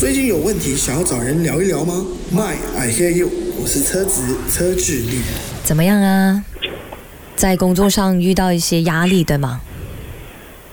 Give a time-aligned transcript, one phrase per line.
[0.00, 1.92] 最近有问题想要找人聊一聊吗
[2.32, 3.28] ？My I hear you，
[3.60, 5.20] 我是车子车志力。
[5.62, 6.42] 怎么样啊？
[7.36, 9.60] 在工作上遇到一些压力，对吗？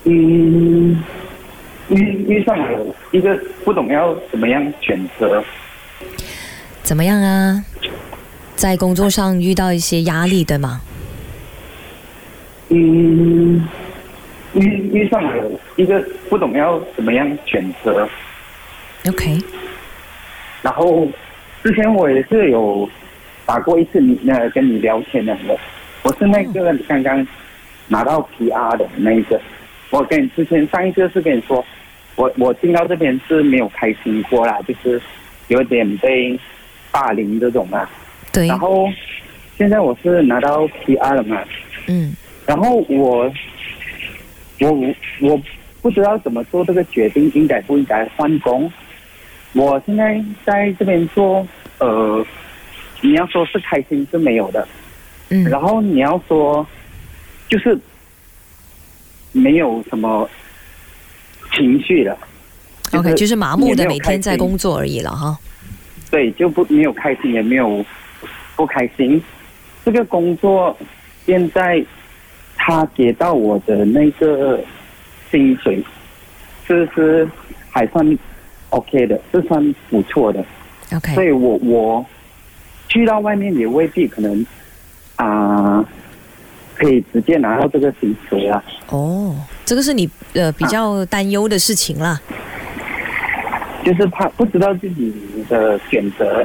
[0.05, 1.03] 嗯，
[1.89, 5.43] 遇遇上了一个不懂要怎么样选择。
[6.81, 7.65] 怎么样啊？
[8.55, 10.79] 在工作上遇到一些压力，对吗？
[12.69, 13.67] 嗯，
[14.53, 18.07] 遇遇上了一个不懂要怎么样选择。
[19.09, 19.37] OK，
[20.61, 21.07] 然后
[21.63, 22.89] 之前我也是有
[23.45, 25.59] 打过一次你呃跟你聊天的，我
[26.03, 27.25] 我是那个刚刚
[27.87, 29.39] 拿到 PR 的那一个。
[29.89, 31.63] 我跟你之前上一次是跟你说，
[32.15, 35.01] 我我进到这边是没有开心过啦，就是
[35.47, 36.37] 有点被
[36.91, 37.89] 霸凌这种啊。
[38.33, 38.89] 对然，后
[39.57, 41.41] 现在我是拿到 PR 了嘛，
[41.87, 42.13] 嗯
[42.45, 43.31] 然后我
[44.59, 44.69] 我
[45.21, 45.41] 我
[45.81, 48.69] 不知道怎么做这个决定，应该不应该换工？
[49.53, 51.45] 我现在在这边做，
[51.79, 52.25] 呃，
[53.01, 54.67] 你要说是开心是没有的，
[55.29, 56.65] 嗯然后你要说
[57.49, 57.77] 就是
[59.31, 60.29] 没有什么
[61.53, 62.17] 情绪了。
[62.93, 65.37] ，OK，就是麻木的每天在工作而已了哈。
[66.09, 67.85] 对，就不没有开心，也没有
[68.55, 69.21] 不开心。
[69.83, 70.77] 这个工作
[71.25, 71.83] 现在
[72.55, 74.59] 他给到我的那个
[75.31, 75.83] 薪水，
[76.67, 77.27] 就是
[77.69, 78.17] 还算
[78.69, 80.43] OK 的，这算不错的。
[80.95, 82.05] OK，所以我我
[82.87, 84.45] 去到外面也未必可能
[85.15, 85.83] 啊、
[86.75, 88.63] 可以直接拿到这个薪水啊。
[88.89, 92.19] 哦，这个是你呃比较担忧的事情啦。
[93.85, 95.13] 就是怕不知道自己
[95.47, 96.43] 的选择，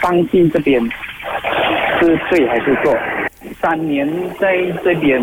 [0.00, 0.82] 放弃这边
[2.00, 2.96] 是对还是错。
[3.60, 4.08] 三年
[4.40, 5.22] 在这边，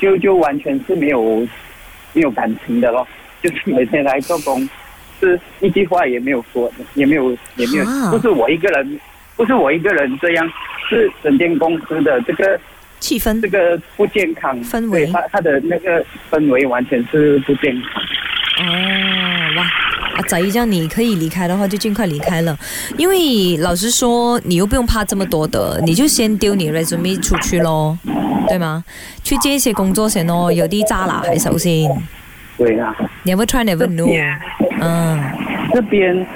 [0.00, 1.46] 就就完全是没有
[2.12, 3.06] 没有感情的咯，
[3.42, 4.68] 就是每天来做工，
[5.22, 9.00] 是一句话也没有说，也没有也没有啊，不是我一个人，
[9.36, 10.52] 不是我一个人这样，
[10.90, 12.58] 是整间公司的这个
[12.98, 18.02] 气氛这个不健康氛围对它它的那个氛围完全是不健康。
[18.58, 18.64] 哦，
[19.56, 19.66] 哇，
[20.16, 22.58] 阿仔，这样你可以离开的话，就尽快离开了，
[22.98, 27.96] 因为老实说，你又不用怕这么多的，你就先丢你 resume 出去咯，
[28.48, 28.84] 对吗？
[29.24, 31.88] 去接一些工作先咯，有啲渣拿喺手先
[32.58, 32.94] 对啊。
[33.24, 34.08] ，never try never know，
[34.80, 35.20] 嗯
[35.72, 36.26] 这边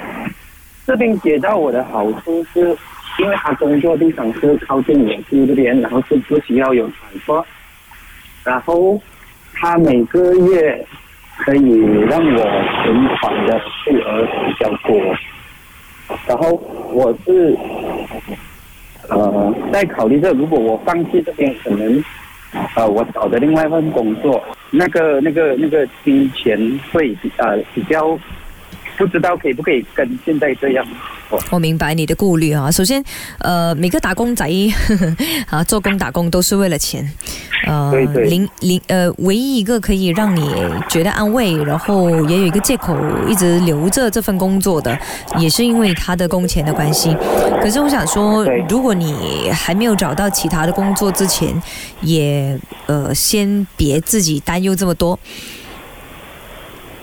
[0.85, 2.75] 这边给到我的好处是，
[3.19, 7.45] 因为他工作地方是靠近我住这边，然后是不需要有 transport，播，
[8.43, 8.99] 然后
[9.53, 10.85] 他每个月
[11.37, 15.15] 可以让我存款的数额比较多，
[16.25, 16.53] 然后
[16.91, 17.57] 我是
[19.09, 22.03] 呃在考虑着，如果我放弃这边，可能
[22.75, 26.57] 呃我找的另外一份工作，那个那个那个金钱
[26.91, 28.17] 会比呃比较
[28.97, 30.85] 不知道可以不可以跟现在这样。
[31.51, 32.71] 我明白你的顾虑啊。
[32.71, 33.03] 首先，
[33.39, 34.49] 呃，每个打工仔
[35.49, 37.05] 啊，做工打工都是为了钱，
[37.67, 40.49] 呃，对对零零呃，唯一一个可以让你
[40.89, 42.97] 觉得安慰，然后也有一个借口
[43.27, 44.97] 一直留着这份工作的，
[45.37, 47.13] 也是因为他的工钱的关系。
[47.61, 51.61] 可是我想说，如果你还没有找到其他的工作之前，
[51.99, 55.19] 也呃，先别自己担忧这么多。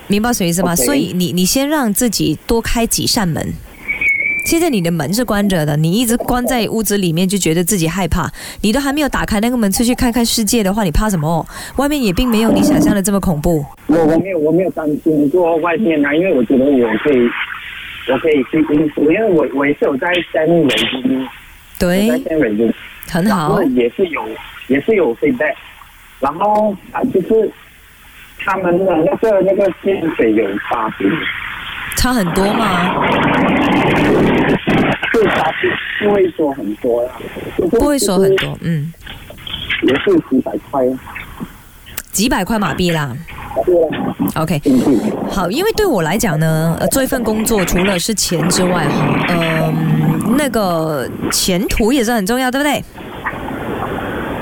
[0.09, 3.55] 明白什么意思吗所以你你先让自己多开几扇门。
[4.47, 8.31] 现在你的门是关着的，你一直关在屋子里面，就觉得自己害怕。
[8.61, 11.47] 你都还没有打开那个门出去看看世界的话，你怕什么？
[11.77, 13.65] 外面也并没有你想象的这么恐怖。
[13.87, 17.27] 我我没有我没有担心过外面啊，因为我觉得我可以
[18.13, 21.27] 我可以去应付，因为我我也是有在在那北京，
[21.79, 22.75] 对我，在北京，
[23.09, 23.63] 很好。
[23.63, 24.29] 也是有
[24.67, 25.55] 也是有 feedback，
[26.21, 27.51] 然后啊就是
[28.39, 31.09] 他们的那个那个薪水有差别，
[31.97, 32.95] 差很多吗？
[35.13, 37.11] 是差别不会说很多啦，
[37.57, 38.93] 就是不会说很，多，嗯，
[39.83, 40.85] 也是几百块，
[42.11, 43.17] 几百块马币啦。
[43.65, 44.61] 对啊，OK，
[45.31, 52.85] 好，因为对我来讲呢，呃，做一份工作除了是钱之外，哈，嗯、那个前途也是很重要，对不对？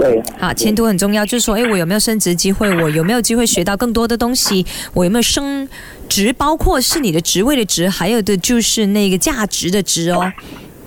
[0.02, 2.68] 对啊，前途很重要，就是说，哎，我有没有升职机会？
[2.82, 4.66] 我有没有机会学到更多的东西？
[4.94, 5.68] 我有没有升
[6.08, 6.32] 职？
[6.32, 10.32] 包括是你的职位的职，还有的就是那个价值的值哦，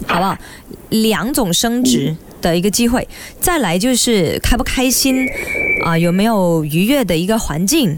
[0.06, 0.38] 好不好？
[0.90, 3.08] 两种升职的一个机会，
[3.40, 5.26] 再来就是开不开心
[5.86, 7.98] 啊，有没有愉悦的一个环境？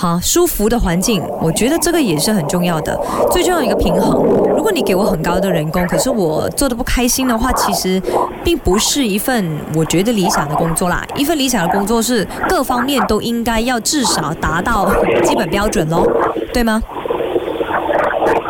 [0.00, 2.96] 好，舒服的环境，我觉得这个也是很重要的。
[3.32, 4.22] 最重要一个平衡。
[4.56, 8.00] 如果你给我很高的人工，可是我做的不开心的话，其实
[8.44, 11.04] 并不是一份我觉得理想的工作啦。
[11.16, 14.88] 一份理想的工作是各方面都应该要至少达到
[15.24, 16.08] 基本标准咯，
[16.52, 16.80] 对吗？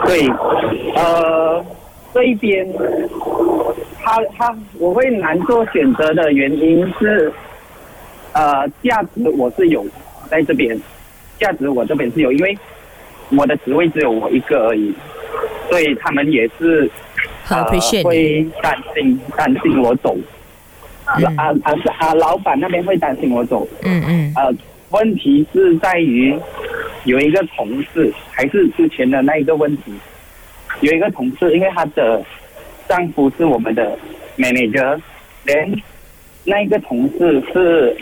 [0.05, 0.29] 对，
[0.97, 1.65] 呃，
[2.12, 2.69] 这一边，
[4.03, 7.33] 他他我会难做选择的原因是，
[8.35, 9.83] 呃，价值我是有
[10.29, 10.79] 在这边，
[11.38, 12.58] 价值我这边是有，因为
[13.31, 14.93] 我的职位只有我一个而已，
[15.69, 16.90] 所以他们也是
[17.44, 17.70] 很呃。
[18.02, 20.17] 会担心担心我走，
[21.17, 21.25] 嗯。
[21.37, 24.32] 啊啊是啊，老板那边会担心我走，嗯嗯。
[24.37, 24.55] 呃，
[24.90, 26.38] 问题是在于
[27.05, 29.93] 有一个同事，还是之前的那一个问题，
[30.81, 32.23] 有一个同事，因为她的
[32.88, 33.96] 丈夫是我们的
[34.37, 34.99] manager，
[35.44, 35.82] 连
[36.44, 37.96] 那一个同事是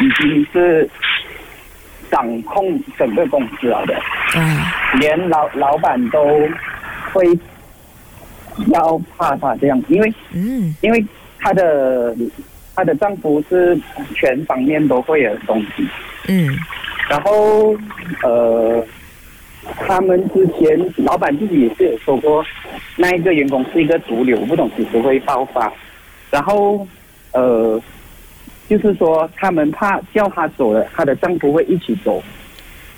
[0.00, 0.88] 已经是
[2.10, 3.94] 掌控整个公司了的，
[4.36, 4.58] 嗯，
[4.98, 6.24] 连老老板都
[7.12, 7.26] 会
[8.68, 11.04] 要怕他这样，因为嗯因为
[11.38, 12.16] 她的
[12.74, 13.78] 她的丈夫是
[14.14, 15.86] 全方面都会的东西。
[16.28, 16.56] 嗯
[17.10, 17.76] 然后
[18.22, 18.82] 呃，
[19.86, 22.44] 他们之前老板自己也是有说过，
[22.96, 25.70] 那一个员工是一个毒瘤，不懂几时会爆发。
[26.30, 26.86] 然后
[27.32, 27.80] 呃，
[28.68, 32.22] 就是说他们怕叫她走了，她的丈夫会一起走，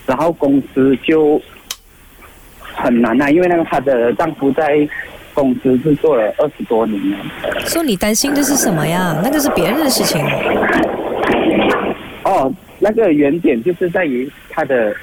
[0.07, 1.41] 然后公司就
[2.61, 4.89] 很难啊，因为那个她的丈夫在
[5.35, 7.19] 公司是做了二十多年了。
[7.67, 9.21] 说你担心的是什么呀？
[9.23, 10.25] 那个是别人的事情。
[12.25, 14.95] 哦，那个原点就是在于他的，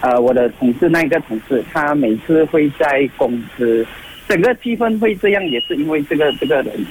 [0.00, 3.86] 呃，我的同事那一个同事，他每次会在公司，
[4.28, 6.86] 整个气氛会这样，也是因为这个这个人，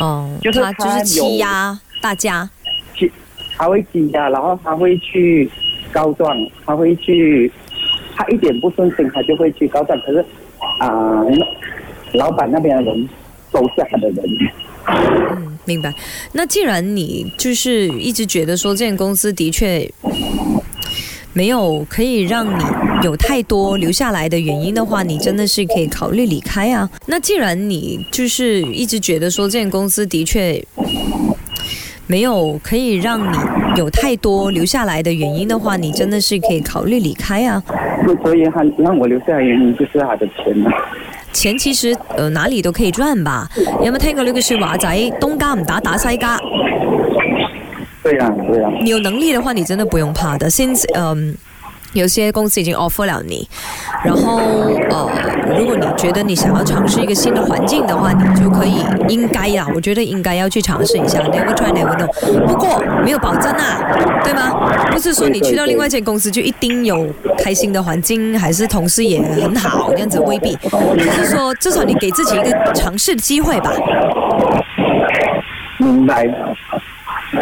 [0.00, 2.48] 哦，就是他就是欺压大家。
[2.94, 3.12] 去，
[3.56, 5.50] 他会欺压，然后他会去
[5.92, 7.50] 告状，他会去，
[8.16, 9.98] 他一点不顺心，他就会去告状。
[10.00, 10.24] 可是
[10.78, 11.24] 啊、
[12.12, 13.08] 老板那边的人
[13.52, 14.24] 收下他的人，
[14.86, 15.92] 嗯，明白。
[16.32, 19.88] 那既然你就是一直觉得说这间公司的确
[21.32, 22.64] 没有可以让你
[23.04, 26.88] 有太多留下来的原因的话，你真的是可以考虑离开啊。
[27.06, 30.60] 那既然你就是一直觉得说这间公司的确
[32.06, 33.36] 没有可以让你
[33.76, 37.62] 有太多留下来的原因的话，你真的是可以考虑离开啊。
[38.22, 40.72] 所以他让我留下来原因就是他的钱嘛。
[41.32, 43.46] 錢其实呃哪里都可以赚吧。
[43.84, 44.88] 有冇聽過呢句説話仔？
[45.20, 46.36] 東家唔打打西家。
[48.08, 50.48] 对呀、对呀、你有能力的话，你真的不用怕的。
[50.48, 51.36] Since 嗯、
[51.92, 53.46] 有些公司已经 offer 了你，
[54.02, 54.38] 然后
[54.88, 55.10] 呃，
[55.58, 61.20] 如果你觉得你想要尝试一个新的环境的话，你就可以应该呀，我觉得应该要去尝试一下。
[61.20, 62.46] Never try never know。
[62.46, 64.54] 不过没有保证啊，对吗？
[64.90, 67.06] 不是说你去到另外一间公司就一定有
[67.36, 70.56] 开心的环境，还是同事也很好，这样子未必。
[70.96, 73.70] 就是说，至少你给自己一个尝试的机会吧。
[75.80, 76.26] 明白，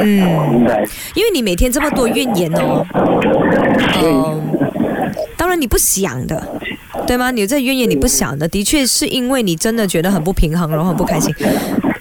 [0.00, 0.87] 嗯。
[1.14, 2.84] 因为你每天这么多怨言哦，
[4.02, 4.43] 嗯，
[5.37, 6.43] 当然你不想的，
[7.06, 7.31] 对吗？
[7.31, 11.34] 你有这怨言你不想的，的确是因为你真的觉得很不平衡，然后很不开心。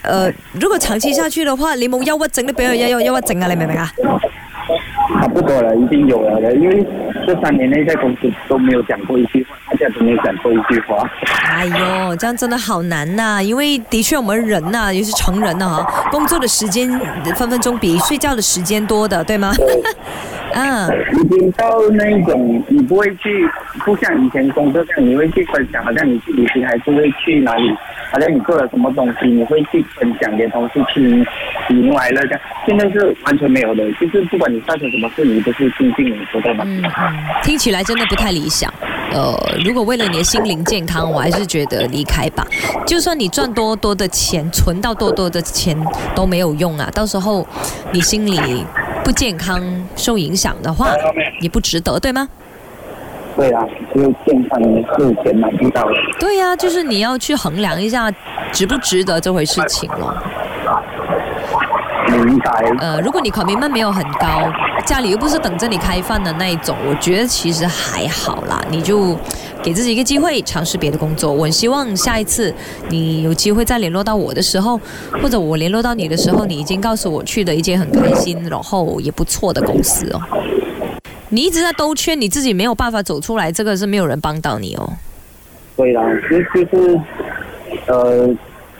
[0.03, 3.47] 呃，如果长期下去的话，你冇憂鬱症都俾佢憂憂憂鬱症啊！
[3.49, 3.91] 你明唔明啊？
[5.19, 6.85] 差不多了，已经有了的，因为
[7.25, 11.09] 这三年内在公司都没有讲过一句话，大家都没有讲过一句话。
[11.53, 16.89] 哎呦，这样真的好难呐、因为的确我们人呐、尤其是成人呐、哈，工作的时间
[17.35, 19.51] 分分钟比睡觉的时间多的，对吗？
[20.53, 20.87] 嗯，
[21.23, 23.47] 已经到那一种，你不会去，
[23.83, 27.69] 不像以前工作这样，你会去分享，好像你去旅行还是会去哪里，
[28.11, 31.25] 好像你做了什么东西，你会去分享给同事听，
[31.67, 32.39] 喜怒哀乐这样。
[32.65, 36.63] 现在是完全没有的，就是不管你发生什么事，你都是静静的知道吗？
[36.65, 36.91] 嗯嗯，
[37.43, 38.73] 听起来真的不太理想。
[39.13, 39.33] 呃，
[39.63, 42.45] 如果为了你的心灵健康，我还是觉得离开吧。
[42.85, 45.77] 就算你赚多多的钱，存到多多的钱
[46.15, 46.89] 都没有用啊。
[46.93, 47.45] 到时候
[47.91, 48.65] 你心里
[49.03, 49.61] 不健康、
[49.95, 50.91] 受影响的话，
[51.39, 52.27] 也不值得，对吗？
[53.37, 54.61] 对啊，就健康
[54.97, 55.93] 是钱买不到的。
[56.19, 58.09] 对呀、就是你要去衡量一下
[58.51, 60.15] 值不值得这回事情咯。
[62.11, 62.51] 明白。
[62.79, 64.51] 呃，如果你 commitment 没有很高，
[64.85, 69.17] 家里又不是等着你开饭的那一种，我觉得其实还好啦，你就
[69.63, 71.31] 给自己一个机会尝试别的工作。
[71.31, 72.53] 我希望下一次
[72.89, 74.79] 你有机会再联络到我的时候，
[75.21, 80.21] 或者我联络到你的时候，你已经告诉我去的一间很开心，然后也不错的公司哦。
[81.29, 84.93] 你一直在兜圈，你自己没有办法走出来，这个是没有人帮到你哦。
[85.75, 87.01] 对啦，就就是
[87.87, 88.29] 呃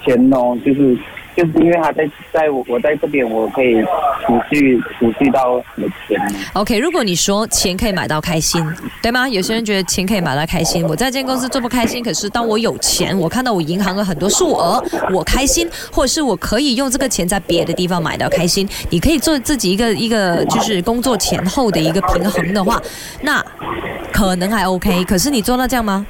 [0.05, 0.98] 钱哦，就是
[1.36, 3.82] 就是因为他在在我我在这边，我可以
[4.25, 6.27] 储蓄储蓄到的钱嘛。
[6.54, 8.65] OK，如果你说钱可以买到开心，
[9.01, 9.27] 对吗？
[9.27, 18.68] 有些人觉得钱可以买到开心，我在这间公司做不开心，可是当我有钱，我看到我银行有很多数额，我开心，或者是我可以用这个钱在别的地方买到开心。
[18.89, 22.82] 你可以做自己一个一个就是工作前后的一个平衡的话，
[23.22, 23.44] 那
[24.13, 25.04] 可能还 OK。
[25.04, 26.06] 可是你做到这样吗？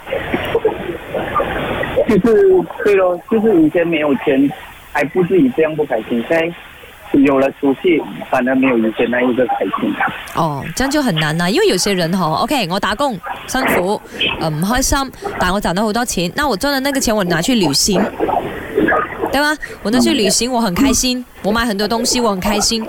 [2.08, 4.50] 就是对咯，就是以前没有钱，
[4.96, 9.94] 还不至于这样不开心，现在有了出息，反而没有以前那一个开心。
[10.36, 14.02] 哦，这样就很难啦，因为有些人吼，OK，我打工辛苦，
[14.40, 14.98] 呃唔开心，
[15.38, 18.02] 但我賺到好多钱，那我赚的那个钱我拿去旅行，
[19.34, 19.58] 對嗎？
[19.84, 22.88] 我拿去旅行，我很开心，我买很多东西，我很开心。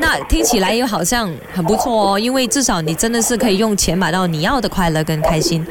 [0.00, 5.62] 那听起来又好像很不错哦，因为至少你真的是可以用钱买到你要的快乐跟开心，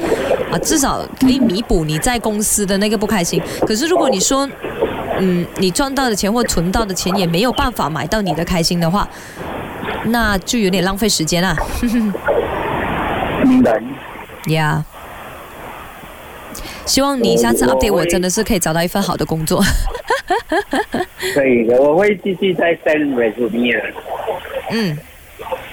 [0.51, 3.41] 啊，至少可以弥补你在公司的那个不开心。
[3.65, 4.47] 可是如果你说，
[5.19, 9.07] 嗯，你赚到的钱或存到的钱也没有办法买到你的开心的话，
[10.05, 11.55] 那就有点浪费时间啦。
[13.43, 13.81] 明白。
[14.47, 14.83] 呀、
[16.85, 19.61] 希望你下次 update 我，真的是可以找到一份好的工作。
[21.33, 23.81] 可以的，我会继续再 send resume。
[24.71, 24.97] 嗯，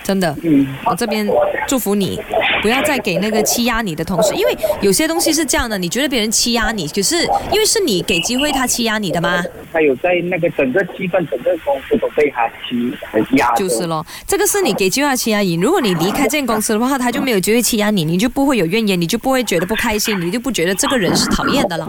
[0.02, 1.28] 真的，嗯，我这边
[1.68, 2.20] 祝福你，
[2.64, 12.90] 不要再给那个欺压你的同事，因为有些东西是这样的，你觉得别人欺压你，可是因为是你给机会他欺压你的吗，他有在那个整个气氛、整个公司都被他欺
[13.36, 13.56] 壓着。
[13.56, 21.86] 就是咯，这个是你给机会他欺压你，如果你离开这间公司的话，他就没有机会欺压你，你就不会有怨言，你就不会觉得不开心，你就不觉得这个人是讨厌的了，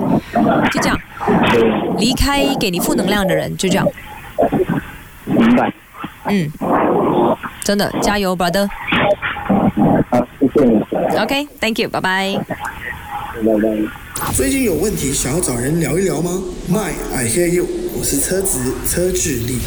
[0.74, 1.00] 就这样，
[1.98, 3.88] 离开给你负能量的人，就这样，
[5.24, 5.72] 明白。
[6.28, 6.52] 嗯，
[7.64, 8.68] 真的加油，brother。
[10.56, 12.34] ，OK，Thank、you，拜拜。
[12.48, 14.32] 拜拜。
[14.34, 17.66] 最近有问题想要找人聊一聊吗？My I hear you，
[17.98, 19.60] 我是车子车智力。